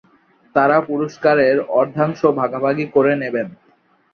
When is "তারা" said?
0.55-0.77